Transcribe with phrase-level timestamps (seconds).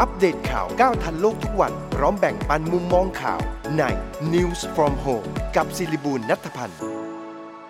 [0.00, 3.40] อัปเดตข่าวก้าวทันโลกทุกวัน พร้อมแบ่งปันมุมมองข่าว
[3.78, 3.82] ใน
[4.32, 6.78] News from Home กับศิริบูลนัทพันธ์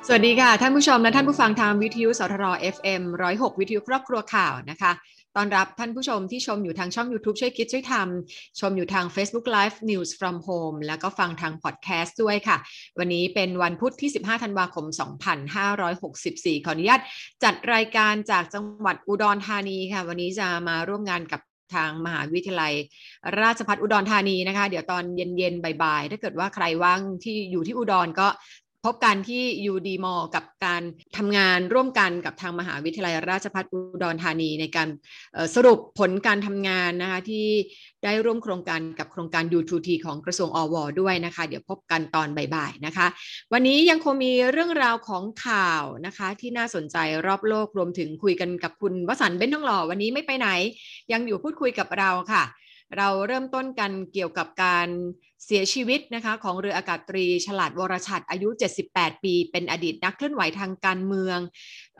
[0.06, 3.02] สวัสดีค่ะ ท่านผู้ชมและท่านผู้ฟังทางวิทยุสทร FM
[3.32, 4.92] 106 วิทยุครอบครัวข่าวนะคะ
[5.36, 12.56] ตอนรับท่านผู้ชมที่ชมอยู่ทางช่อง YouTube ช่วยคิดช่วยทำชมอยู่ทาง Facebook Live News from Home แล้วก็ฟังทางพอดแคสต์ด้วยค่ะ
[12.98, 14.86] วันนี้เป็นวันพุธที่ 15 ธันวาคม
[15.70, 17.00] 2564 ขออนุญาต
[17.44, 21.40] จัดรายการจากจังหวัดอุดรธานีค่ะ วันนี้จะมาร่วมงานกับ
[21.74, 22.74] ทางมหาวิทยาลัย
[23.40, 28.28] ราชภัฏอุดรธานีนะคะ เดี๋ยวตอนเย็นๆบ่ายๆ ถ้าเกิดว่าใครว่างที่อยู่ที่อุดรก็
[28.84, 30.82] พบกันที่ยูดีมอกับการ
[31.16, 34.88] ทำงานร่วมกันกับทางมหาวิทยาลัยราชภัฏอุดรธานีในการ
[35.54, 37.46] สรุปผลการทำงานนะคะที่
[38.04, 43.06] ได้ร่วมโครงการกับโครงการ U2T ของกระทรวงอวด้วยนะคะ เดี๋ยวพบกันตอนบ่ายๆนะคะ
[43.52, 50.48] วันนี้ยังคงมีเรื่องราวของข่าวนะคะ ที่น่าสนใจรอบโลกรวมถึงคุยกันกับคุณวสันต์เบ้นทองหล่อวันนี้ไม่ไปไหน
[51.12, 52.44] ยังอยู่พูดคุยกับเราค่ะ
[52.96, 54.88] เราเริ่มต้นกันเกี่ยวกับการ
[55.46, 58.48] เสียชีวิตนะคะของเรืออากาศตรี ฉลาดวรชัดอายุ
[58.86, 61.38] 78 ปี เป็นอดีตนักเคลื่อนไหวทางการเมือง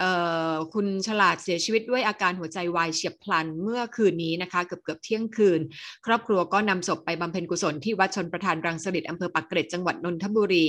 [0.03, 0.05] อ
[0.53, 5.61] อคุณฉลาดเสียชีวิตด้วยอาการหัวใจวายเฉียบพลันเมื่อคืนนี้นะคะเกือบเกือบเที่ยงคืน
[6.06, 10.67] ครอบครัวก็นำศพไปบำเพ็ญกุศลที่วัดชนประทานรังสฤษอำเภอปักเกร็ดจังหวัดนนทบุรี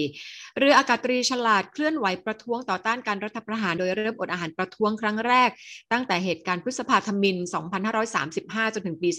[0.58, 5.50] เรืออากาศตรีฉลาดเคลื่อนไหวประท้วงต่อต้านการรัฐประหารโดยเริ่มอดอาหารประท้วงครั้งแรก
[5.92, 7.38] ตั้งแต่เหตุการณ์พฤษภาธมิน
[8.06, 9.10] 2535 จนถึงปี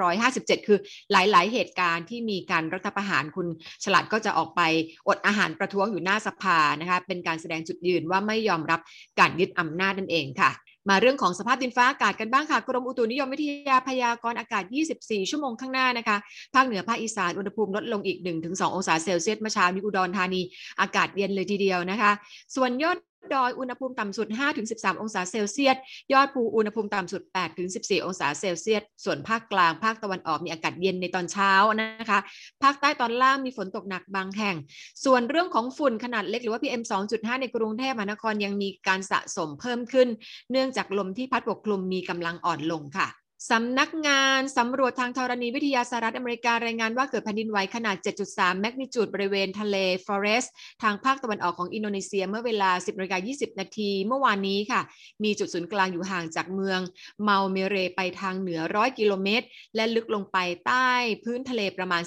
[0.00, 0.78] 2557 คือ
[1.12, 3.46] หลาย ๆ เหตุการณ์ที่มีการรัฐประหารคุณ
[3.84, 4.60] ฉลาดก็จะออกไป
[5.08, 8.80] อดอาหารประท้วงอยู่หน้าสภานะคะเป็นการแสดงจุดยืนว่าไม่ยอมรับ
[9.18, 10.52] การยึดอำนาจนั่นเองค่ะ
[10.88, 14.64] มาเรื่องของสภาพดินฟ้าอากาศกันบ้างค่ะ กรมอุตุนิยมวิทยาพยากรณ์อากาศ
[14.98, 16.16] 24 ชั่วโมงข้างหน้านะคะ
[16.54, 20.40] ภาคเหนือภาคอีสานอุณหภูมิลดลงอีก 1-2 องศาเซลเซียสเมื่อเช้านี้อุดรธานี
[20.80, 22.12] อากาศเย็นเลยทีเดียวนะคะ
[22.56, 22.96] ส่วนยอด
[23.34, 24.28] ดอยอุณหภูมิต่ำสุด
[24.64, 25.76] 5-13 องศาเซลเซียส
[26.12, 27.22] ยอดภูอุณหภูมิต่ำสุด
[27.64, 32.18] 8-14 องศาเซลเซียส ส่วนภาคกลางภาคตะวันออกมีอากาศเย็นในตอนเช้านะคะ
[32.62, 34.56] ภาคใต้ตอนล่างมีฝนตกหนักบางแห่ง
[35.04, 36.82] ส่วนเรื่องของฝุ่นขนาดเล็กหรือว่า PM
[37.12, 40.08] 2.5 ในกรุงเทพมหานครยังมีการสะสมเพิ่มขึ้น
[40.50, 43.08] เนื่องจากลมที่พัดปกคลุมมีกำลังอ่อนลงค่ะ
[43.48, 47.96] สำนักงานสำรวจทางธรณีวิทยาสหรัฐอเมริการายงานว่าเกิดแผ่นดินไหวขนาด
[48.28, 50.44] 7.3 แมกนิจูดบริเวณทะเลฟลอเรส
[50.82, 54.80] ทางภาคตะวันออกของอินโดนีเซียเมื่อเวลา 10นากา20 นาทีเมื่อวานนี้ค่ะ
[55.24, 56.80] มีจุดศูนย์กลางอยู่ห่างจากเมือง
[57.22, 59.46] เมาเมเรไปทางเหนือ 100 กิโลเมตร
[59.76, 60.90] และลึกลงไปใต้
[61.24, 62.02] พื้นทะเลประมาณ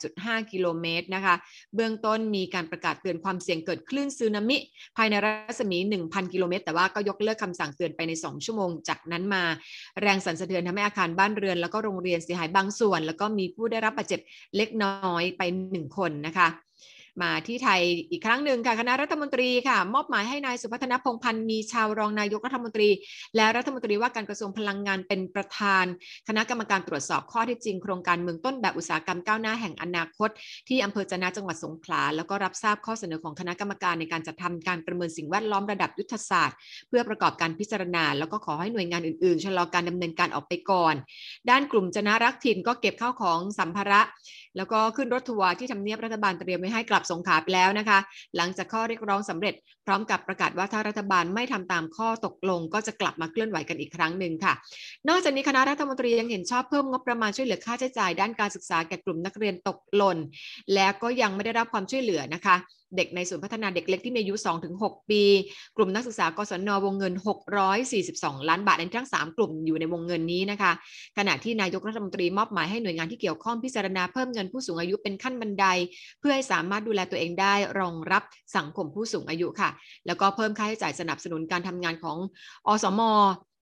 [0.00, 1.34] 18.5 กิโลเมตรนะคะ
[1.74, 4.56] เบื้องต้นมีการประกาศเตือนความเสี่ยงเกิดคลื่นสึนามิ
[4.96, 9.42] ภายในรัศมี 1,000 กิโลเมตร แต่ว่าก็ยกเลิกคำสั่งเตือนไปใน 2 ชั่วโมงจากนั้นมา
[10.02, 14.20] แรงสั่นสะเทือนทำให้อาคารบ้านเรือน แล้วก็โรงเรียนเสียหายบางส่วน แล้วก็มีผู้ได้รับบาดเจ็บ
[14.56, 15.42] เล็กน้อยไป
[15.72, 16.48] หนึ่งคนนะคะ
[17.22, 22.88] มาที่ไทยอีกครั้งหนึ่งค่ะคณะรัฐมนตรีค่ะ มอบหมายให้นายสุพัฒนพงพันธ์มีชาวรองนายกรัฐมนตรี
[23.36, 25.84] และรัฐมนตรีว่าการกระทรวงพลังงานเป็นประธาน
[26.28, 30.28] คณะกรรมการตรวจสอบข้อที่จริงโครงการเมืองต้นแบบอุตสาหกรรมก้าวหน้าแห่งอนาคต
[30.68, 36.56] ที่อำเภอจะนาจังหวัดสงขลาแล้วก็รับทราบข้อเสนอของคณะกรรมการในการจัดทำการประเมินสิ่งแวดล้อมระดับยุทธศาสตร์
[36.88, 40.94] เพื่อประกอบการพิจารณา แล้วก็ขอให้หน่วยงานอื่นๆชะลอการดำเนินการออกไปก่อน
[41.50, 44.00] ด้านกลุ่มจนารักถิ่นก็เก็บข้าวของสัมภาระ
[44.56, 47.98] แล้วก็ขึ้นรถทัวร์ที่ทำเนียบรัฐบาลเตรียมไว้ให้กลับสงขาไปแล้วนะคะ
[48.36, 49.54] หลังจากข้อเรียกร้องสำเร็จ
[49.86, 54.52] พร้อมกับประกาศว่าถ้ารัฐบาลไม่ทำตามข้อตกลง ก็จะกลับมาเคลื่อนไหวกันอีกครั้งหนึ่งค่ะ
[55.08, 60.18] นอกจากนี้คณะรัฐมนตรียังเห็นชอบเพิ่มงบประมาณช่วยเหลือค่าใช้จ่ายด้านการศึกษาแก่กลุ่มนักเรียนตกหล่น
[60.74, 62.56] และก็ยังไม่ได้รับความช่วยเหลือนะคะ
[62.96, 64.34] เด็กในศูนย์พัฒนาเด็กเล็กที่มีอายุ
[64.72, 65.22] 2-6 ปี
[65.76, 67.14] กลุ่มนักศึกษากศนวงเงิน
[67.80, 70.72] 642 ล้านบาทในทั้ง 3 กลุ่มอยู่ในวงเงินนี้นะคะ
[71.18, 75.66] ขณะที่นายกรัฐมนตรีมอบหมายให้หน่วยงานที่เกี่ยวข้องพิจารณาเพิ่มเงินผู้สูงอายุเป็นขั้นบันได
[76.20, 78.22] เพื่อให้สามารถดูแลตัวเองได้รองรับ
[78.56, 79.70] สังคมผู้สูงอายุค่ะ
[80.06, 82.16] แล้วก็เพิ่มค่าใช้จ่ายสนับสนุนการทำงานของ
[82.66, 83.00] อสม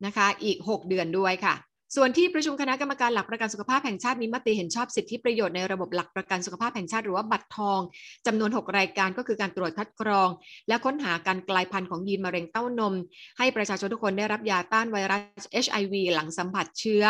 [0.06, 1.56] นะคะ อีก 6 เดือนด้วยค่ะ
[1.96, 7.80] ส่วนที่ประชุมคณะกรรมการหลักประกันสุขภาพแห่งชาติมีมติเห็นชอบสิทธิประโยชน์ในระบบหลักประกันสุขภาพแห่งชาติหรือว่าบัตรทอง
[8.28, 10.30] จำนวน 6 รายการก็คือการตรวจคัดกรอง
[10.68, 12.94] และค้นหาการกลายพันธุ์ของยีนมะเร็งเต้านม
[13.38, 17.04] ให้ประชาชนทุกคนได้รับยาต้านไวรัส HIV หลังสัมผัสเชื้อ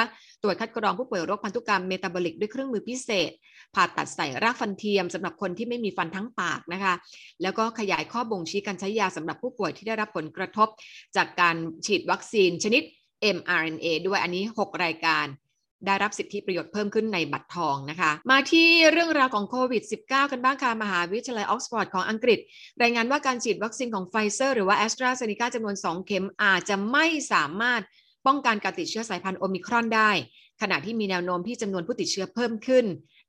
[0.44, 3.32] ตรวจคัดกรองผู้ป่วยโรคพันธุกรรมเมตาบอลิกด้วยเครื่องมือพิเศษ
[3.76, 6.94] ผ่าตัดใส่รากฟันเทียมสำหรับคนที่ไม่มีฟันทั้งปากนะคะ
[7.42, 10.68] แล้วก็ขยายข้อบ่งชี้การใช้ยาสำหรับผู้ป่วยที่ได้รับผลกระทบ
[11.16, 11.56] จากการ
[11.86, 12.84] ฉีดวัคซีนชนิด
[13.38, 15.26] mRNA ด้วยอันนี้ 6 รายการ
[15.86, 22.40] ได้รับสิทธิประโยชน์เพิ่มขึ้นในบัตรทองนะคะ มาที่เรื่องราวของโควิด -19 กันบ้างค่ะ มหาวิทยาลัยออกซฟอร์ดของอังกฤษ
[22.82, 27.82] รายงานว่าการฉีดวัคซีนของไฟเซอร์หรือว่าแอสตราเซเนกาจำนวน 2 เข็มอาจจะไม่สามารถ
[28.28, 30.12] ป้องกันการติดเชื้อสายพันธุ์โอมิครอนได้
[30.62, 32.86] ขณะที่มีแนวโน้มที่จำนวนผู้ติดเชื้อเพิ่มขึ้น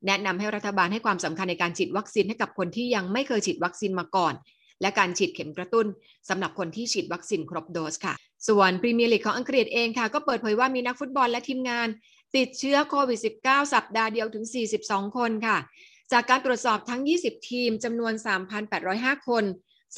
[0.07, 4.35] แนะนำให้รัฐบาลให้ความสำคัญในการฉีดวัคซีนให้กับคนที่ยังไม่เคยฉีดวัคซีนมาก่อน
[4.81, 5.87] และการฉีดเข็มกระตุ้น
[6.29, 8.15] สำหรับคนที่ฉีดวัคซีนครบโดสค่ะ
[8.49, 11.89] ส่วนพรีเมียร์ลีกของอังกฤษเองค่ะ ก็เปิดเผยว่ามีนักฟุตบอลและทีมงาน
[12.37, 14.45] ติดเชื้อโควิด -19 สัปดาห์เดียวถึง
[14.81, 15.59] 42 คนค่ะ
[16.13, 18.13] จากการตรวจสอบทั้ง 20 ทีมจำนวน
[18.71, 19.45] 3,805 คน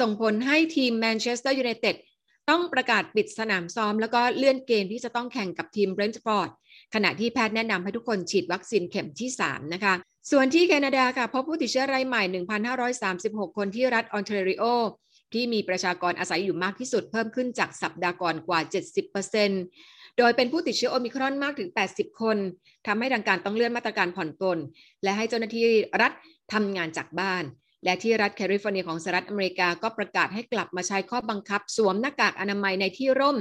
[0.01, 1.97] ส่งผลให้ทีมแมนเชสเตอร์ยูไนเต็ด
[2.51, 6.51] ต้องประกาศปิดสนามซ้อม แล้วก็เลื่อนเกมที่จะต้องแข่งกับทีมเบรนท์ฟอร์ด
[6.95, 9.95] ขณะที่แพทย์แนะนำให้ทุกคนฉีดวัคซีนเข็มที่ 3 นะคะ
[10.31, 12.23] ส่วนที่แคนาดาค่ะพบผู้ติดเชื้อรายใหม่
[12.91, 14.65] 1,536 คนที่รัฐออนแทรีโอ
[15.35, 18.61] ที่มีประชากรอาศัยอยู่มากที่สุดเพิ่มขึ้นจากสัปดาห์ก่อนกว่า
[19.39, 22.37] 70%โดยเป็นผู้ติดเชื้อโอมิครอนมากถึง 80 คน
[22.87, 24.59] ทำให้ทางการต้องเลื่อนมาตรการผ่อนปลน
[25.03, 25.65] และให้เจ้าหน้าที่
[26.03, 26.13] รัฐ
[26.53, 27.45] ทำงานจากบ้าน
[27.85, 33.39] และที่รัฐแคลิฟอร์เนียของสหรัฐอเมริกาก็ประกาศให้กลับมาใช้ข้อบังคับ สวมหน้ากากอนามัยในที่ร่ม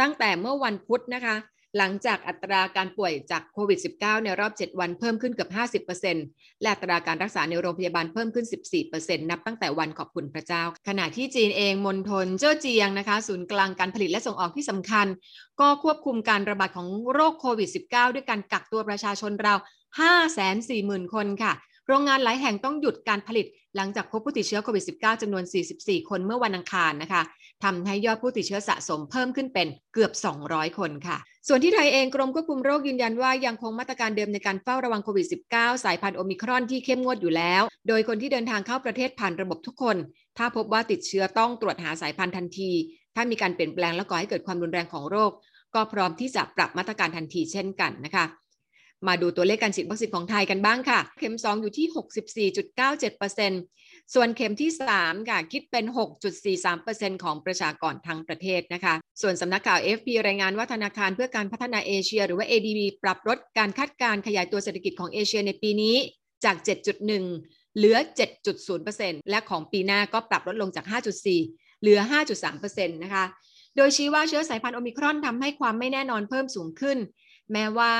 [0.00, 1.36] ตั้งแต่เมื่อวันพุธนะคะ
[1.78, 5.50] หลังจากอัตราการป่วยจากโควิด -19 ในรอบ 7 วันเพิ่มขึ้นเกือบ
[5.86, 8.46] 50%และอัตราการรักษาในโรงพยาบาลเพิ่มขึ้น
[8.88, 15.06] 14%นับตั้งแต่วันขอบคุณพระเจ้า ขณะที่จีนเองมณฑลเจ้อเจียงนะคะ ศูนย์กลางการผลิตและส่งออกที่สำคัญ
[15.60, 19.58] ก็ควบคุมการระบาดของโรคโควิด -19 ด้วยการกักตัวประชาชนราว
[20.36, 21.52] 540,000 คนค่ะ
[21.88, 23.46] โรงงานหลายแห่งต้องหยุดการผลิต
[23.76, 25.44] หลังจากพบผู้ติดเชื้อโควิด -19 จำนวน
[25.76, 27.22] 44 คนเมื่อวันอังคารนะคะ
[27.64, 30.12] ทำให้ยอดผู้ติดเชื้อสะสมเพิ่มขึ้นเป็นเกือบ
[30.44, 31.16] 200 คนค่ะ
[31.48, 39.96] ส่วนที่ไทยเองกรมควบคุมโรคยืนยันว่ายังคงมาตรการเดิมในการเฝ้าระวังโควิด -19 สายพันธุ์โอมิครอนที่เข้มงวดอยู่แล้ว โดยคนที่เดินทางเข้าประเทศผ่านระบบทุกคน
[40.38, 42.70] ถ้าพบว่าติดเชื้อต้องตรวจหาสายพันธุ์ทันที
[43.14, 45.32] ถ้ามีการเปลี่ยนแปลงและก่อให้เกิดความรุนแรงของโรค
[45.74, 48.24] ก็พร้อมที่จะปรับมาตรการทันทีเช่นกันนะคะ
[49.06, 55.84] มาดูตัวเลขการฉีดวัคซีนของไทยกันบ้างค่ะ เข็ม 2 อยู่ที่ 64.97%ส่วนเข็มที่ 3 ค่ะ คิดเป็น
[56.54, 65.96] 6.43%ของประชากรทั้งประเทศนะคะ ส่วนสำนักข่าว FP รายงานว่าธนาคารเพื่อการพัฒนาเอเชีย หรือว่า ADB ปรับลดการคาดการขยายตัวเศรษฐกิจของเอเชียในปีนี้
[66.44, 66.56] จาก
[67.16, 67.96] 7.1 เหลือ
[68.62, 70.86] 7.0%และของปีหน้าก็ปรับลดลงจาก
[71.32, 71.98] 5.4 เหลือ
[72.46, 73.24] 5.3%นะคะ
[73.76, 76.98] โดยชี้ว่าเชื้อสายพันธุ์โอมิครอนทำให้ความไม่แน่นอนเพิ่มสูงขึ้น
[77.52, 77.92] แม้ว่า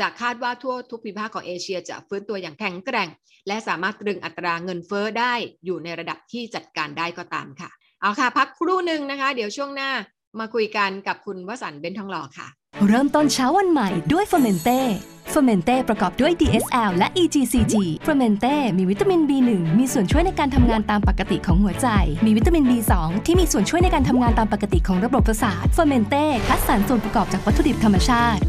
[0.00, 3.08] จะคาดว่าทั่วทุกภูมิภาคของเอเชียจะฟื้นตัวอย่างแข็งแกร่ง
[3.46, 5.34] และสามารถตรึงอัตราเงินเฟ้อได้
[5.64, 7.70] อยู่ในระดับที่จัดการได้ก็ตามค่ะ
[8.00, 9.90] เอาค่ะ พักครู่หนึ่งนะคะ เดี๋ยวช่วงหน้า
[10.38, 12.48] มาคุยกันกับคุณวสันต์เบนทองหล่อค่ะ
[12.88, 14.80] เริ่มต้นเช้าวันใหม่ด้วยเฟอร์เมนเต้
[15.30, 21.88] เฟอร์เมนเต้ประกอบด้วย DSL และ EGCG เฟอร์เมนเต้มีวิตามิน B1 มีส่วนช่วยในการทำงานตามปกติของหัวใจ
[22.26, 22.92] มีวิตามิน B2
[23.26, 28.40] ที่มีส่วนช่วยในการทำงานตามปกติของระบบประสาทเฟอร์เมนเต้คัดสรรส่วนประกอบจากวัตถุดิบธรรมชาติ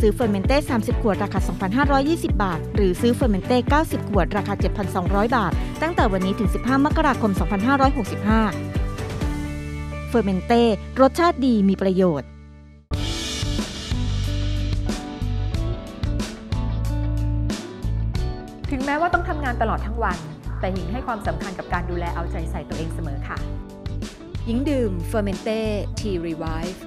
[0.00, 1.38] ซื้อเฟอร์เมนเต้30 ขวดราคา
[1.86, 4.54] 2,520 บาท หรือซื้อเฟอร์เมนเต้90 ขวดราคา
[4.94, 5.52] 7,200 บาท
[5.82, 7.42] ตั้งแต่วันนี้ถึง 15 มกราคม 2565
[10.08, 10.62] เฟอร์เมนเต้
[11.00, 12.28] รสชาติดีมีประโยชน์
[18.70, 20.18] ถึงแม้ว่าต้องทำงานตลอดทั้งวัน
[20.60, 23.38] แต่หญิงให้ความสำคัญกับการดูแลเอาใจใส่ตัวเองเสมอค่ะ
[24.46, 25.60] หญิงดื่มเฟอร์เมนเต้
[25.98, 26.82] ทีรีไวฟ์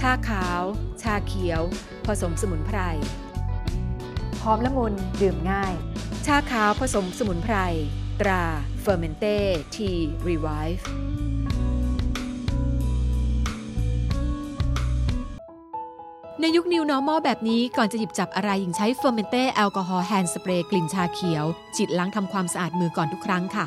[0.00, 0.60] ชาขาว
[1.02, 1.62] ชาเขียว
[2.06, 2.78] ผสมสมุนไพร
[4.42, 5.74] หอมละมุนดื่มง่าย
[6.26, 7.56] ชาขาวผสมสมุนไพร
[8.20, 8.42] ตรา
[8.80, 9.36] เฟอร์เมนเต้
[9.74, 9.90] ที
[10.28, 10.88] รีไวฟ์
[16.40, 21.44] ในยุค New Normal แบบนี้ก่อนจะหยิบจับอะไรหญิงใช้เฟอร์เมนเต้แอลกอฮอล์ hand spray กลิ่นชาเขียว
[21.76, 23.66] ฉีดล้างทำความสะอาดมือก่อนทุกครั้งค่ะ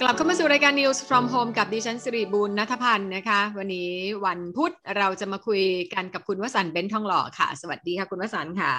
[0.00, 3.90] กลับเข้ามาสู่รายการ News from Home กับดิฉันสิริบูลนัทพันธ์นะคะ วันนี้
[4.26, 5.62] วันพุธเราจะมาคุย
[5.94, 8.72] กันกับคุณวสันต์เบนทองหล่อค่ะ สวัสดีค่ะคุณวสันต์ค่ะ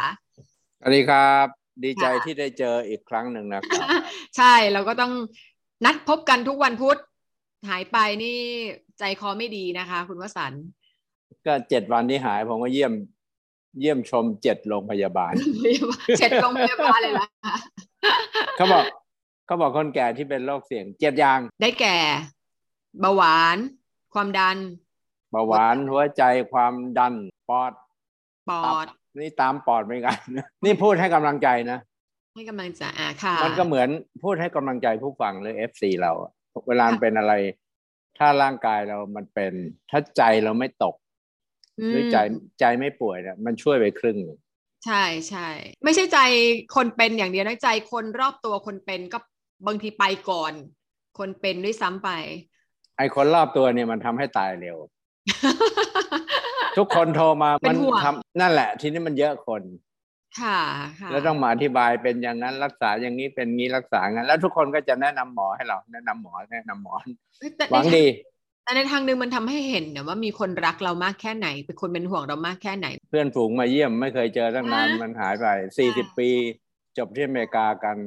[0.79, 1.45] สวัสดีครับ
[1.83, 3.89] ดีใจค่ะที่ได้เจออีกครั้งหนึ่งนะครับ
[4.37, 5.11] ใช่เราก็ต้อง
[5.85, 6.97] นัดพบกันทุกวันพุธ
[7.69, 8.37] หายไปนี่
[8.99, 10.63] ใจคอไม่ดีนะคะ คุณวสันต์
[11.45, 12.93] ก็เจ็ดวันที่หายผมก็เยี่ยม
[13.79, 15.33] เยี่ยมชมเจ็ดโรงพยาบาล
[16.19, 17.27] เจ็ดโรงพยาบาลเลยละ
[18.57, 18.83] เขาบอก
[19.49, 21.97] เขาบอกคนแก่ที่เป็นโรคเสี่ยงเจ็ดอย่าง ได้แก่
[22.99, 23.57] เบาหวาน
[24.13, 24.57] ความดัน
[25.31, 27.13] เบาหวานหัวใจความดัน
[27.49, 27.73] ปอด
[28.49, 28.87] ปอด
[29.19, 30.17] นี่ตามปอดเหมือนกัน
[30.65, 31.79] นี่พูดให้กำลังใจนะ
[32.35, 33.89] ให้กำลังใจอ่าค่ะ มันก็เหมือน
[34.23, 36.31] พูดให้กำลังใจผู้ฟังหรือ FC เราอะ
[36.67, 37.33] เวลามันเป็นอะไร
[38.17, 39.53] ถ้าร่างกายเรามันเป็น
[39.91, 40.95] ถ้าใจเราไม่ตก
[41.91, 44.39] หรือใจมใจไม่ป่วยเนี่ยมันช่วยไปครึ่งหนึ่ง
[44.85, 45.47] ใช่ใช่
[45.83, 46.19] ไม่ใช่ใจ
[46.75, 49.19] คนเป็นอย่างเดียวนะใจคนรอบตัวคนเป็นก็
[49.67, 50.53] บางทีไปก่อน
[51.17, 52.09] คนเป็นด้วยซ้ำไป
[52.97, 54.77] ไอ้คนรอบตัวเนี่ยมันทำให้ตายเร็ว
[56.77, 59.61] ทุกคนโทรมาเป็มันห่วงทำนั่นแหละ ทีนี้มันเยอะคน
[60.41, 60.59] ค่ะ
[60.99, 66.93] ค่ะแล้วต้องมาอธิบายเป็นอย่างนั้นรักษาอย่างนี้เป็นงี้รักษางั้น แล้วทุกคนก็จะแนะนำหมอให้เรา แนะนำหมอแนะนำหมอ
[67.39, 68.05] เฮ้ยแต่หวังในดี
[68.63, 75.47] แต่ในทางหนึ่งมันทำให้เห็นนะว่ามีคนรักเรามากแค่ไหน เป็นคนเป็นห่วงเรามากแค่ไหน เพื่อนฝูงมาเยี่ยมไม่เคยเจอตั้งนานอะมันหายไป
[75.77, 76.29] สี่สิบค่ะปี
[76.97, 77.97] จบที่อเมริกากัน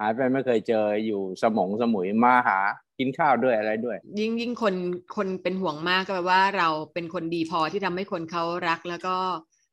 [0.00, 2.58] หายไปไม่เคยเจออยู่สมงสมุยมาหา
[2.98, 4.74] กินข้าวด้วยอะไรด้วย ยิ่งยิ่งคน
[5.16, 9.16] คนเป็นห่วงมากก็แปลว่าเราเป็นคนดีพอที่ทำให้คนเขารักแล้วก็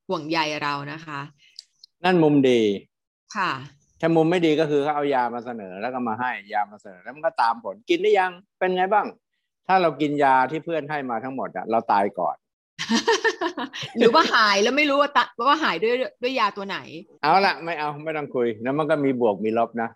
[0.07, 1.19] ห่วงใยเรานะคะ
[2.03, 2.61] นั่นมุมดี
[3.35, 3.51] ค่ะ
[4.01, 9.07] ถ้ามุมไม่ดีก็คือเขาเอายามาเสนอแล้วก็มาให้ยามาเสนอ แล้วมันก็ตามผลกินได้ยังเป็นไงบ้าง
[9.67, 12.35] ถ้าเรากินยาที่เพื่อนให้มาทั้งหมดอะเราตายก่อน
[13.97, 16.77] หรือว่าหายแล้วไม่รู้ว่าตะว่าหายด้วยด้วยยาตัวไหน
[17.21, 19.89] เอาละไม่เอาไม่ต้องคุยแล้วมันก็มีบวกมีลบนะ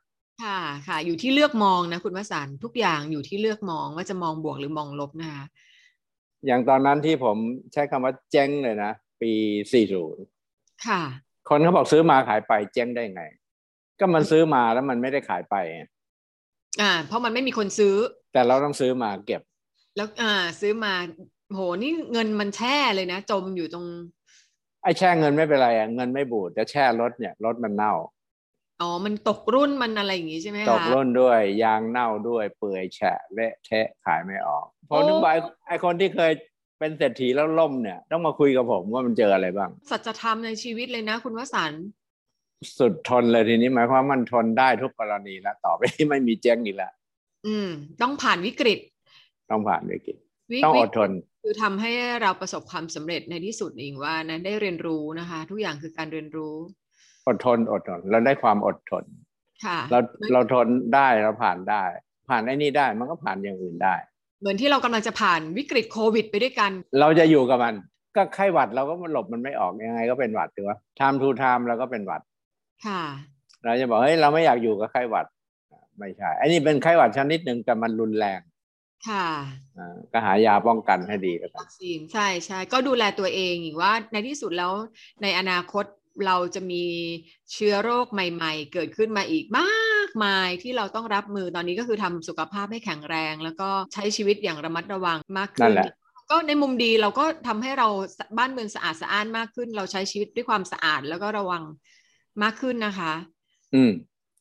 [0.43, 5.45] ค่ะค่ะ อยู่ที่เลือกมองนะคุณวสันต์ทุกอย่างอยู่ที่เลือกมองว่าจะมองบวกหรือมองลบนะคะ
[6.45, 7.37] อย่างตอนนั้นที่ผม
[7.73, 9.31] ใช้คำว่าเจ๊งเลยนะ ปี
[10.09, 11.01] 40 ค่ะ
[11.49, 13.23] คนเขาบอกซื้อมาขายไปเจ๊งได้ไง
[13.99, 15.81] ก็มันซื้อมาแล้วมันไม่ได้ขายไปไง
[16.81, 17.95] อ่า เพราะมันไม่มีคนซื้อ
[18.33, 19.41] แต่เราต้องซื้อมาเก็บ
[19.95, 20.93] แล้วอ่า ซื้อมา
[21.53, 23.85] โหนี่เงินมันแช่เลยนะ จมอยู่ตรง
[24.83, 27.93] ไอ้แช่เงินไม่เป็นไรอะเงินไม่บูดแต่แช่รถเนี่ยรถมันเน่า
[28.81, 36.31] อ๋อ มันตกรุ่นมันอะไรอย่างงี้ใช่ไหมคะ ตกร่นด้วย ยางเน่าด้วย เปื่อยแฉะเละเทะขายไม่ออกพอโอ้นึกว่าไอ้ไอ้คนที่เคย
[36.79, 41.85] เป็นเศรษฐีแล้วล่มเนี่ย ต้องมาคุยกับผมว่ามันเจออะไรบ้าง สัจธรรมในชีวิตเลยนะ คุณวสันต์
[42.77, 46.93] สุดทนเลยทีนี้หมายความว่ามันทนได้ทุกกรณีแล้วต่อไปนี้ไม่มีเจ๊งอีกแล้ว
[47.47, 47.69] อืม
[48.01, 48.79] ต้องผ่านวิกฤต
[49.49, 50.17] ต้องผ่านวิกฤต
[50.51, 51.11] วิต้องวิอกดทน
[51.43, 51.91] คือทำให้
[52.21, 56.55] เราประสบความสำเร็จในที่สุดเองว่านะได้เรียนรู้นะคะ ทุกอย่างคือการเรียนรู้
[57.27, 59.03] อดทนอดทนเราได้ความอดทน
[59.65, 59.99] ค่ะเรา
[60.33, 61.83] เราทนได้เราผ่านได้
[62.29, 63.95] ผ่านไอ้นี่ได้มันก็ผ่านอย่างอื่นได้
[64.41, 67.75] เหมือนที่เรากำลังจะผ่านวิกฤตโควิดไปด้วยกัน เราจะอยู่กับมัน
[68.15, 72.21] ก็ไข้หวัดเราก็มันหลบมันไม่ออกยังไงก็เป็นหวัดถือว่า time to time เราก็เป็นหวัด
[72.85, 73.03] ค่ะ
[73.65, 75.25] เราจะบอกเฮ้ยเราไม่อยากอยู่กับไข้หวัด
[75.99, 78.39] ไม่ใช่ไอ้นี่เป็นไข้หวัดชนิดหนึ่งแต่มันรุนแรง
[79.09, 79.27] ค่ะ
[79.77, 84.71] อ่าก็หายาป้องกันให้ดีแล้วกันวัคซีนใช่ใช่ก็ดูแลตัวเองอีกว่าในที่สุดแล้ว
[85.21, 85.85] ในอนาคต
[86.25, 86.83] เราจะมี
[87.53, 95.93] เชื้อโรคใหม่ ๆ เกิดขึ้นมาอีกมากมายที่เราต้องรับมือตอนนี้ก็คือทำสุขภาพให้แข็งแรง แล้วก็ใช้ชีวิตอย่างระมัดระวังมากนั่ขึ้นนแหละ
[96.31, 97.87] ก็ในมุมดีเราก็ทำให้เรา
[98.37, 101.63] บ้านเมืองสะอาดสะอ้านมากขึ้น เราใช้ชีวิตด้วยความสะอาดแล้วก็ระวัง
[102.43, 103.13] มากขึ้นนะคะ
[103.73, 103.91] อืม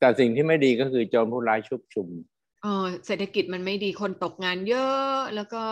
[0.00, 2.08] แต่สิ่งที่ไม่ดีก็คือโจรผู้ร้ายชุกชุม
[2.62, 5.62] เออเศรษฐกิจมันไม่ดีคนตกงานเยอะแล้วก็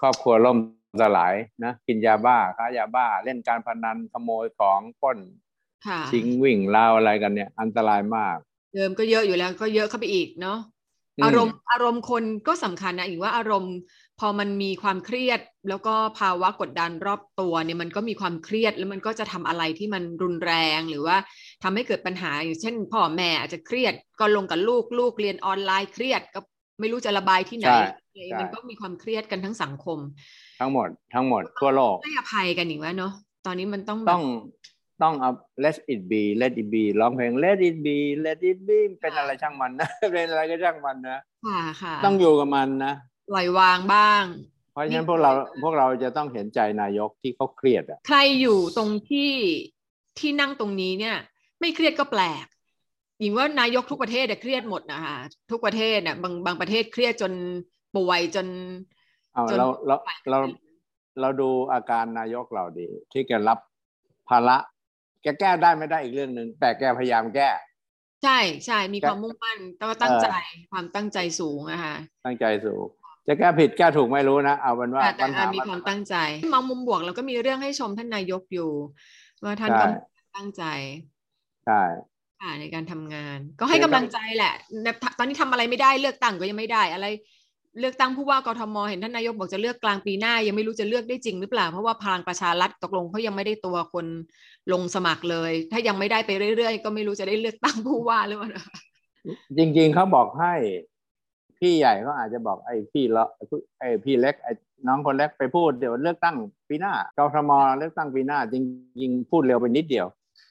[0.00, 0.58] ครอบครัวล่ม
[1.00, 1.34] สลาย
[1.64, 5.18] นะกินยาบ้าค้ายาบ้า เล่นการพนันขโมยของปล้น
[5.86, 8.36] ค่ะชิงวิ่งราวอะไรกันเนี่ย อันตรายมาก
[8.74, 10.58] เดิมก็เยอะอยู่แล้วก็เยอะเข้าไปอีกเนาะ
[11.18, 13.74] อืมอารมณ์อารมณ์คนก็สำคัญนะอีกว่าอารมณ์
[14.20, 21.16] พอมันมีความเครียด แล้วก็ภาวะกดดันรอบตัวเนี่ยมันก็มีความเครียดแล้วมันก็จะทำอะไรที่มันรุนแรงหรือว่า
[21.62, 26.40] ทำให้เกิดปัญหาอย่างเช่นพ่อแม่อาจจะเครียดก็ลงกับลูกลูกเรียนออนไลน์เครียดก็
[26.80, 27.80] ไม่รู้จะระบายที่ไหนใช่
[28.14, 29.98] เลยใช่มันก็มีความเครียดกันทั้งสังคม
[30.62, 33.12] ทั้งหมดทั้งหมดทั่วโลกให้อภัยกันอีกว่าเนาะ
[33.46, 34.24] ตอนนี้มันต้องแบบต้อง
[35.02, 35.30] ต้องเอา
[35.64, 42.94] let it be let it be ร้องเพลง let it be let it be เป็นอะไรช่างมันนะ เป็นอะไรก็ช่างมันนะค่ะค่ะต้องอยู่กับมันนะ
[43.30, 44.24] ปล่อยวางบ้าง
[44.72, 45.30] เพราะฉะนั้นนี่พวกเรา
[45.62, 49.32] พวกเราจะต้องเห็นใจนายกที่เขาเครียดอะใครอยู่ตรงที่
[50.18, 51.16] ที่นั่งตรงนี้เนี่ย
[51.60, 52.46] ไม่เครียดก็แปลก
[53.20, 55.16] หญิงว่านายกทุกประเทศเนี่ยเครียดหมดนะคะ
[55.50, 57.32] ทุกประเทศเนี่ยบางบางประเทศเครียดจน
[57.96, 58.46] ป่วยจน
[59.34, 59.96] เอาจนเราเรา
[60.30, 60.38] เรา
[61.20, 63.58] เราดูอาการนายกเราดี ที่แกรับ
[64.28, 64.56] ภาระ
[65.22, 67.48] แกแก้ได้ไม่ได้อีกเรื่องหนึ่งแต่แกพยายามแก้
[68.24, 70.28] ใช่ใช่มีแกความมุ่งมั่นแล้วก็ตั้งเออใจ
[70.72, 71.96] ความตั้งใจสูงอะค่ะ
[72.26, 72.84] ตั้งใจสูง
[73.28, 76.16] จะแก้ผิดแก้ถูกไม่รู้นะเอาเป็นว่าแต่แต่ปัญหามีมันความตั้งใจ
[76.52, 78.70] มองมุมบวกเราก็มีเรื่องให้ชมท่านนายกอยู่
[79.44, 79.90] ว่าท่านก็ใช่
[80.36, 80.64] ตั้งใจ
[81.66, 81.82] ใช่
[82.40, 87.06] ค่ะในการทำงาน ก็ให้กำลังใจแหละแต่ตอนนี้ทำอะไรไม่ได้เลือกตั้งก็ยังไม่ได้อะไร
[87.80, 94.06] เลือกตั้งผู้ว่ากทมเห็นท่านนายกบอกจะเลือกกลางปีหน้า ยังไม่รู้จะเลือกได้จริงหรือเปล่า เพราะว่าพลังประชารัฐตกลงเขายังไม่ได้ตัวคน
[94.72, 98.64] ลงสมัครเลย ถ้ายังไม่ได้ไปเรื่อยๆ ก็ไม่รู้จะได้เลือกตั้งผู้ว่าหรือเปล่า
[99.56, 100.54] จริง ๆเขาบอกให้
[101.58, 103.24] พี่ใหญ่เขาอาจจะบอกไอ้พี่ละ
[103.80, 104.52] ไอ้พี่เล็กไอ้
[104.86, 106.36] น้องคนเล็กไปพูดเดี๋ยวเลือกตั้ง
[106.68, 108.56] ปีหน้ากทมเลือกตั้งปีหน้า จ
[109.00, 110.06] ริง ๆ พูดเร็วไปนิดเดียว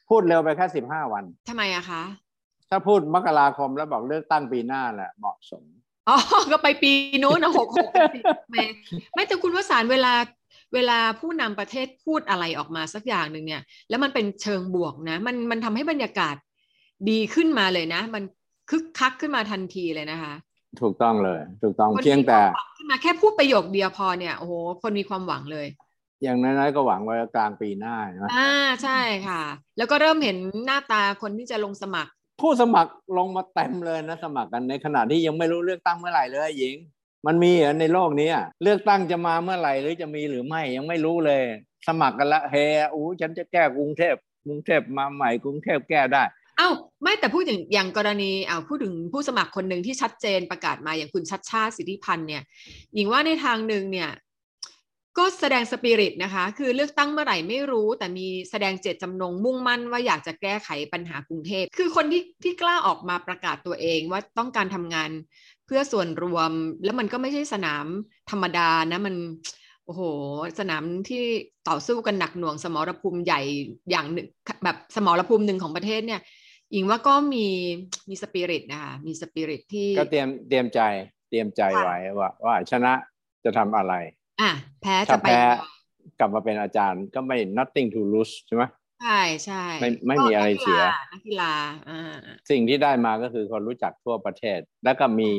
[0.10, 2.04] พูดเร็วไปแค่สิบห้าวันทำไมอะคะ
[2.70, 5.64] ถ้าพูดมกราคมแล้วบอกเลือกตั้งปีหน้าแหละเหมาะสม
[6.12, 6.20] อ๋อ
[6.52, 6.92] ก็ไปปี
[7.24, 7.92] นู้นนะหกหก
[8.52, 8.64] ไม่
[9.14, 10.14] ไม่แต่คุณวสารเวลา
[10.74, 16.36] เวลาผู้นำประเทศพูดอะไรออกมาสักอย่างหนึ่งเนี่ย แล้วมันเป็นเชิงบวกนะ มันมันทำให้บรรยากาศ
[17.10, 18.24] ดีขึ้นมาเลยนะ มัน
[18.70, 20.34] คึกคักขึ้นมาทันทีเลยนะคะ
[20.82, 25.68] ถูกต้องเลย ถูกต้องคนเพียงมีแต่ความหวังขึ้นมาแค่พูดประโยคเดียวพอเนี่ยโอ้โหคนมีความหวังเลย
[26.24, 28.52] อย่างน้อยๆก็หวังไว้กลางปีหน้าใช่ไหมอ่า
[28.84, 29.42] ใช่ค่ะ
[29.78, 36.76] แล้วก็เริ่มเห็นหน้าตาคนที่จะลงสมัคร ผู้สมัครลงมาเต็มเลยนะสมัครกันในขณะที่ยังไม่รู้เลือกตั้งเมื่อไหร่เลยหญิง
[37.28, 41.42] มันมีเหรอในโลกนี้อะเลือกตั้งจะมาเมื่อไหร่หรือจะมีหรือไม่ยังไม่รู้เลย
[41.88, 42.56] สมัครกันละเฮ
[42.94, 46.24] อู้ฉันจะแก้กรุงเทพกรุงเทพมาใหม่กรุงเทพแก้ได้
[46.58, 46.70] เอ้า
[47.02, 52.44] ไม่แต่พูดถึงอย่างกรณีเอาพูดถึงผู้สมัครคนหนึ่งที่ชัดเจนประกาศมาอย่างคุณชัดชาติสิทธิพันธ์เนี่ย
[52.96, 54.10] หญิงว่าในทางหนึ่งเนี่ย
[55.18, 65.10] ก็แสดงสปิริตนะคะ คือเลือกตั้งเมื่อไหร่ไม่รู้ แต่มีแสดงเจตจำนงมุ่งมั่นว่าอยากจะแก้ไขปัญหากรุงเทพ คือคนที่ที่กล้าออกมาประกาศตัวเองว่าต้องการทำงาน
[65.66, 66.52] เพื่อส่วนรวม
[66.84, 67.86] แล้วมันก็ไม่ใช่สนาม
[68.32, 69.16] ธรรมดานะ มัน
[69.86, 70.02] โอ้โห
[70.60, 71.24] สนามที่
[71.70, 73.42] ต่อสู้กันหนักหน่วงสมรภูมิใหญ่
[73.92, 74.28] อย่างหนึ่ง
[74.64, 76.22] แบบสมรภูมิหนึ่งของประเทศเนี่ย
[76.74, 77.48] หญิงว่าก็มี
[78.10, 80.80] มีสปิริตนะคะ มีสปิริตที่ ก็เตรียมเตรียมใจ
[81.30, 82.94] เตรียมใจค่ะไว้ว่าว่าชนะ
[83.46, 83.94] จะทำอะไร
[84.42, 85.42] อะแพ้ถ้าจะไปแพ้
[86.20, 88.64] กลับมาเป็นอาจารย์ก็ไม่ nothing to lose ใช่ไหม
[89.02, 90.82] ใช่ใช่ไม่ไม่มีอะไรเสีย
[91.12, 91.54] นักกีฬา
[91.90, 92.18] อ่า
[92.50, 95.30] สิ่งที่ได้มาก็คือคนรู้จักทั่วประเทศ แล้วก็มี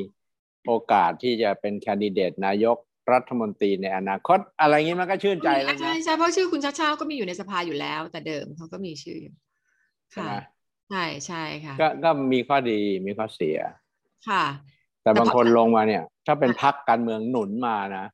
[0.67, 2.77] โอกาสที่จะเป็นแคนดิเดตนายก
[3.13, 9.35] รัฐมนตรีในอนาคต อะไรงี้มันก็ชื่นใจแล้วใช่นะใช่เพราะชื่อคุณชาติชาติก็มีอยู่ในสภาอยู่แล้ว แต่เดิมเขาก็มีชื่ออยู่
[10.13, 10.35] ใช่ค่ะไหม
[10.91, 13.59] ใช่ใช่ค่ะ ก็ก็มีข้อดีมีข้อเสีย
[14.29, 14.45] ค่ะ
[15.03, 18.11] แต่แต่บางพอคนลงมาเนี่ย ถ้าเป็นพักการเมืองหนุนมานะค่ะ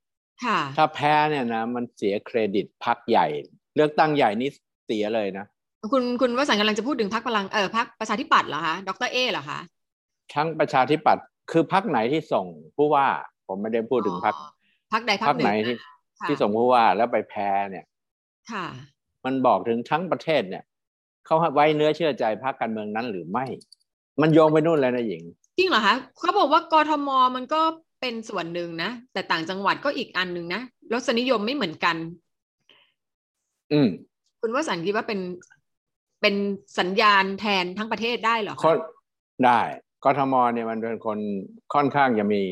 [0.76, 3.26] ถ้าแพ้เนี่ยนะมันเสียเครดิตพักใหญ่
[3.76, 4.48] เลือกตั้งใหญ่นี่
[4.86, 5.46] เสียเลยนะ
[5.92, 9.60] คุณคุณวสันต์กำลังจะพูดถึงพรรคพลังเออพรรคประชาธิปัตย์เหรอคะดรเอเหรอคะ
[10.34, 13.06] ทั้งประชาธิปัตย์คือพักไหนที่ส่งผู้ว่า
[13.46, 14.48] ผมไม่ได้พูดถึงพักอ๋อ
[14.92, 15.76] พรรคใดพรรพัคกหนึ่ไหนงที่
[16.20, 17.84] ค่ะที่ส่งผู้ว่าแล้วไปแพ้เนี่ย
[18.52, 18.66] ค่ะ
[19.24, 20.64] มันบอกถึงทั้งประเทศเนี่ย
[21.26, 23.46] เขาไว้เนื้อเชื่อใจพรรคการเมืองนั้นหรือไม่
[24.20, 25.22] มันโยงไปนู่นเลยนะหญิง
[25.58, 27.60] จริงเหรอคะเขาบอกว่ากทมมันก็
[28.00, 30.62] เป็นส่วนหนึ่งนะ แต่ต่างจังหวัดก็อีกอันหนึ่งนะ
[30.92, 31.96] รสนิยมไม่เหมือนกัน
[33.72, 33.88] อืม
[34.40, 35.20] คุณวสันต์คิดว่าเป็น
[36.20, 36.34] เป็น
[36.78, 38.78] สัญญาณแทนทั้งประเทศได้เหรอคะคน
[39.44, 39.60] ได้
[40.04, 41.18] กทมเนี่ยมันเป็นคน
[41.74, 42.42] ค่อนข้างจะมี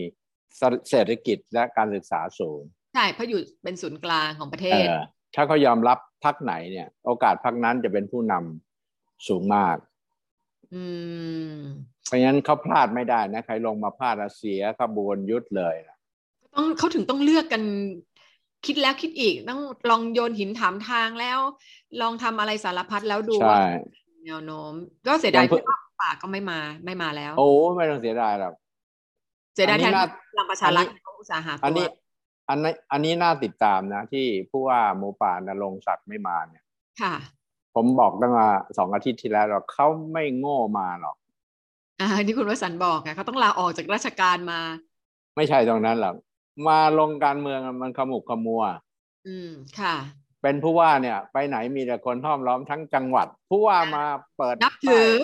[0.90, 2.60] เศรษฐกิจและการศึกษาสูง
[2.94, 4.94] ใช่เพราะอยู่เป็นศูนย์กลางของประเทเอศอ
[5.34, 9.76] ถ้าเขายอมรับพักไหนเนี่ย โอกาสพักนั้นจะเป็นผู้นำสูงมาก
[10.74, 10.82] อื
[11.56, 11.58] ม
[12.06, 15.96] เพราะฉะนั้นเขาพลาดไม่ได้นะ ใครลงมาพลาดอะเสียขบวนยุทธเลยนะ
[16.54, 17.62] ต้องเขาถึงต้องเลือกกัน
[18.66, 21.38] คิดแล้วคิดอีกต้องลองโยนหินถามทางแล้ว
[22.00, 23.66] ลองทำอะไรสารพัดแล้วดูว่าใช่
[24.26, 24.72] แนวโน้ม
[25.06, 28.54] ก็เสียดายอย่างเพิ่งที่ว่าป่าก็ไม่มาไม่มาแล้ว โอ้ไม่ต้องเสียดายหรอก
[29.54, 31.86] เสียดายอันนี้แทนน่าพลังประชารัฐอันนี้เขาอุตสาห์หาอันตัวนี้
[32.48, 36.64] อันนี้อันนี้น่าติดตามนะ ที่ผู้ว่าหมูป่านรงค์ศักดิ์ไม่มาเนี่ย
[37.02, 37.14] ค่ะ
[37.74, 41.16] ผมบอกตั้งมาสองอาทิตย์ที่แล้วหรอกเขาไม่โง่มาหรอก
[42.00, 44.60] อ่าที่คุณวสันต์บอกไงเขาต้องลาออกจากราชการมา
[45.36, 46.14] ไม่ใช่ตรงนั้นหรอก
[46.68, 48.62] มาลงการเมืองมันขมุกขมัว
[49.26, 49.96] อืมค่ะ
[50.42, 54.04] เป็นผู้ว่าเนี่ย ไปไหนมีแต่คนห้อมล้อมทั้งจังหวัด ผู้ว่ามา
[54.36, 55.18] เปิดนับถือป้าย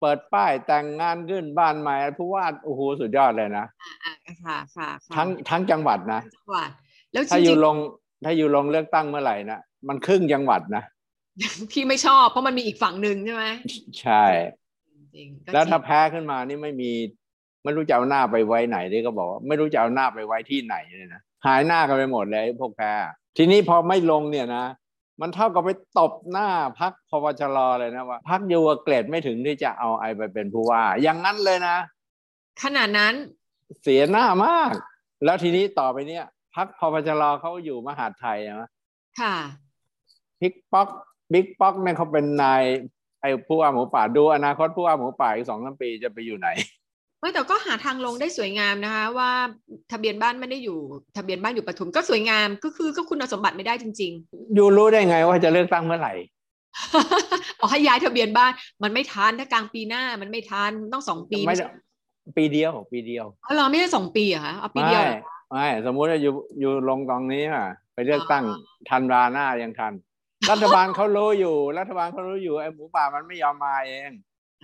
[0.00, 3.66] เปิดป้ายแต่งงานขึ้นบ้านใหม่ผู้ว่าโอ้โหสุดยอดเลยนะ
[4.04, 6.70] อ่าค่ะค่ะค่ะทั้งทั้งจังหวัดนะจังหวัด
[7.12, 7.76] แล้วจถ้าอริยู่งลง
[8.24, 13.44] ถ้าอยู่ลงเลือกตั้งเมื่อไหร่นะมันครึ่งจังหวัดนะๆที่ไม่ชอบเพราะมันมีอีกฝั่งหนึ่งใช่ไหม
[14.00, 14.24] ใช่
[15.16, 16.90] จริงๆก็แล้วถ้าจริงแพ้ขึ้นมานี่ไม่มี
[17.64, 22.92] ไม่รู้จะเอาหน้าไปไว้ไหนที่ก็บอกว่าไม่รู้จะเอาหน้าไปไว้ที่ไหนเลยนะหายหน้ากันไปหมดเลยไอ้พวกแพ้
[23.36, 24.64] ทีนี้พอไม่ลงเนี่ยนะ
[25.20, 26.48] มันเท่ากับไปตบหน้า
[26.80, 31.76] พักพวชรเลยนะว่าพักยูเกรดไม่ถึงที่จะเอาไอไปเป็นผู้ว่า อย่างนั้นเลยนะ
[32.62, 33.14] ขนาดนั้น
[33.82, 34.70] เสียหน้ามาก
[35.24, 36.24] แล้วทีนี้ต่อไปเนี่ย
[36.54, 38.68] พักพวชรเขาอยู่มหาดไทยนะ
[39.20, 39.36] ค่ะ
[40.40, 40.88] พิกป๊อก
[41.32, 42.62] บิ๊กป๊อกเนี่ยเขาเป็นนาย
[43.24, 46.48] ไอ้ผู้ว่าหมูป่าดูอนาคตผู้ว่าหมูป่าอีกสองสามปีจะไปอยู่ไหน
[47.20, 49.30] ไม่แต่ก็หาทางลงได้สวยงามนะคะ ว่า
[49.92, 50.78] ทะเบียนบ้านไม่ได้อยู่
[51.16, 54.12] ทะเบียนบ้านอยู่ปทุมก็สวยงามก็คือก็คุณสมบัติไม่ได้จริง
[54.54, 61.68] อยู่รู้ได้ไงว่าจะเลือกตั้งเมื่อไหร่ๆเอาให้ย้ายทะเบียนบ้านมันไม่ทันถ้ากลางปีหน้ามันไม่ทันต้องสองปีไม่ไม่ได้ใช่
[62.36, 68.44] ปีเดียวปีเดียวอ๋อเหรอไม่ใช่สองปีเหรอคะเอาปีไม่เดียวเหรอไม่สมมุติว่าอยู่อยู่ลงตรงนี้อะไปเลือกตั้ง
[68.88, 69.92] ทันราหน้ายังทัน
[70.50, 74.10] รัฐบาลเขารู้อยู่ รัฐบาลเขารู้อยู่ไอ้หมูป่ามันไม่ยอมมาเอง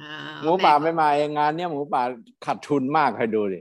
[0.00, 2.02] อ่าหมูป่าไม่มาเองงานเนี้ยหมูป่า
[2.46, 3.60] ขาดทุนมากให้ดูดิ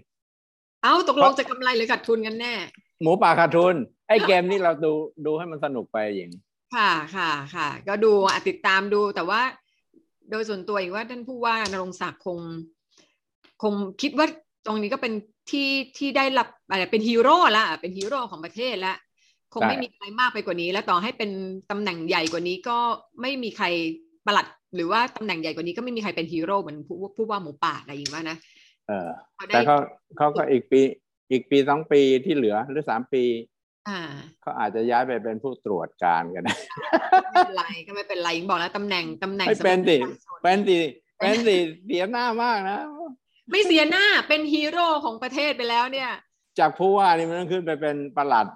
[0.84, 2.54] เอ้าตกลงจะกำไรหรือขาดทุนกันแน่
[3.02, 3.76] หมูป่าขาดทุน
[4.08, 4.92] ไอ้เกมนี้เราดู
[5.26, 6.32] ดูให้มันสนุกไปอย่าง
[6.76, 9.42] ค่ะค่ะค่ะ ก็ดูอะติดตามดูแต่ว่า
[10.32, 12.40] โดยส่วนตัวเองว่าท่านผู้ว่านรงศักดิ์คง
[13.64, 14.28] คงคิดว่า
[14.66, 15.14] ตรงนี้ก็เป็น
[15.52, 18.96] ที่ที่ได้รับอะไรเป็นฮีโร่ละเป็นฮีโร่ของประเทศละ
[19.54, 21.32] คงไม่มีอะไรมากไปกว่านี้ แล้วต่อให้เป็น
[21.72, 22.78] ตำแหน่งใหญ่กว่านี้ก็
[23.22, 23.66] ไม่มีใคร
[24.28, 28.38] ประหลัด หรือว่าตำแหน่งใหญ่กว่านี้ก็ไม่มีใครเป็นฮีโร่เหมือนผู้ผู้ว่าหมูป่าอะไรอย่างว่านะ
[28.88, 29.78] เออเขาได้แต่เขา
[30.18, 30.82] เขาก็อีกปี
[31.32, 33.24] อีกปีสองปีที่เหลือหรือสามปี
[33.90, 34.00] อ่า
[34.42, 36.56] เขาอาจจะย้ายไปเป็นผู้ตรวจการกันได้
[37.32, 40.82] ไม่เป็นไรก็ไม่เป็นไรยังบอกแล้วตำแหน่งตำแหน่งไม่เป็นดิสำคัญที่สุดเป็นดิ
[41.18, 42.80] เป็นดิเสียหน้ามากนะ
[43.52, 46.12] ไม่เสียหน้าเป็นฮีโร่ของประเทศไปแล้วเนี่ย
[46.60, 48.48] จากผู้ว่านี่มันต้องขึ้นไปเป็นประหลัด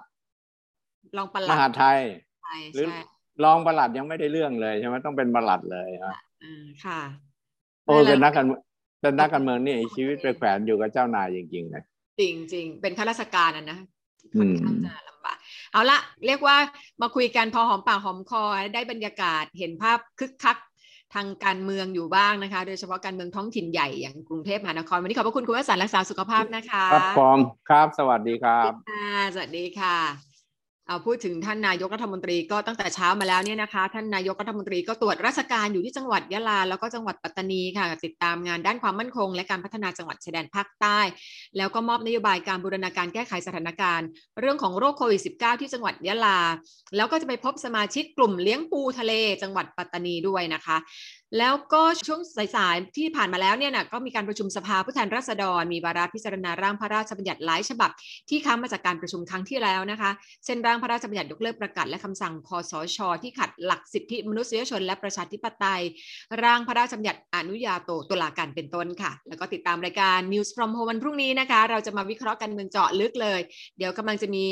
[1.16, 2.00] ลองประหมลัดหาดไทย
[2.40, 2.94] ใช่หรือใช่
[3.44, 7.00] รองประหลัดยังไม่ได้เรื่องเลยใช่ไหมต้องเป็นประหลัดเลยอะอ่าค่ะ
[7.86, 8.46] โอ้ยเป็นนักกัการน
[9.00, 11.84] เป็นนักการเมืองนี่ชีวิตไปแขวนอยู่กับเจ้านายจริงๆเลย
[12.18, 13.78] จริงจริงๆเป็นข้าราชการอะนะ
[14.34, 15.36] อืค่อนมข้างจะลำบาก
[15.72, 16.56] เอาละเรียกว่า
[17.02, 18.42] มาคุยกันพอหอมปากหอมคอ
[18.74, 20.56] ได้บรรยากาศเห็นภาพคึกคัก
[21.14, 30.33] ทางการเมืองอยู่บ้างนะคะ โดยเฉพาะการเมืองท้องถิ่นใหญ่อย่างกรุงเทพมหานคร วันนี้ขอบพระคุณคุณวสันต์รักษาสุขภาพนะคะ ครับพร้อมครับ สวัสดีครับค่ะสวัสดีค่ะ
[30.88, 41.00] เอาพูดถึงท่านนายกรัฐมนตรีก็ตั้งแต่เช้ามาแล้วเนี่ยนะคะ ท่านนายกรัฐมนตรีก็ตรวจราชการอยู่ที่จังหวัดยะลา แล้วก็จังหวัดปัตตานีค่ะ ติดตามงานด้านความมั่นคง และการพัฒนาจังหวัดชายแดนภาคใต้
[41.56, 44.06] แล้วก็มอบนโยบายการบูรณาการแก้ไขสถานการณ์
[44.40, 46.38] เรื่องของโรคโควิด -19 ที่จังหวัดยะลา
[46.96, 50.76] แล้วก็จะไปพบสมาชิกกลุ่มเลี้ยงปูทะเลจังหวัดปัตตานีด้วยนะคะ
[51.38, 52.20] แล้วก็ช่วง
[52.54, 57.90] สายๆที่ผ่านมาแล้วเนี่ยนะก็มีการประชุมสภาผู้แทนราษฎร มีวาระพิจารณาร่างพระราชบัญญัติหลายฉบับ
[58.28, 60.10] ที่ค้างมาจากการประชุมครั้งที่แล้วนะคะ
[60.44, 65.82] เช่นร่างพระราชบัญญัติยกเลิกประกาศและคำสั่งคอสช ที่ขัดหลักสิทธิมนุษยชน และประชาธิปไตย
[66.42, 73.40] ร่างพระราชบัญญัติอนุญาโตตุลาการเป็นต้นค่ะ แล้วก็ติดตามรายการ News from Home วันพรุ่งนี้นะคะ เราจะมาวิเคราะห์กันเมืองเจาะลึกเลย
[73.78, 74.44] เดี๋ยวกำลังจะมี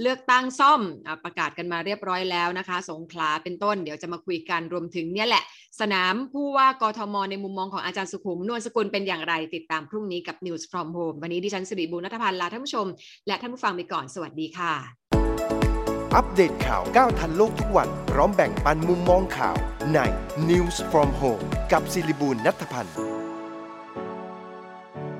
[0.00, 0.80] เลือกตั้งซ่อม
[1.24, 5.44] ประกาศกันมาเรียบร้อยแล้วนะคะ สงขลาเป็นต้น เดี๋ยวจะมาคุยกันรวมถึงเนี่ยแหละ
[5.80, 12.86] สนามผู้ว่ากทม ในมุมมองของอาจารย์สุขุม นวลสกุลเป็นอย่างไร ติดตามพรุ่งนี้กับ News from Home วันนี้ดิฉันสิริบูรณัทพันธ์ลาท่านผู้ชม
[13.26, 14.72] และท่านผู้ฟังไปก่อนสวัสดีค่ะ
[16.16, 19.56] อัปเดตข่าวก้าวทันโลกทุกวันพร้อมแบ่งปันมุมมองข่าว
[19.94, 19.98] ใน
[20.48, 23.17] News from Home กับสิริบูลนัทพันธ์